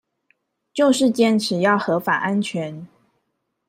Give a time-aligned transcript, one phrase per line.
[0.73, 2.87] 就是堅持要合法安全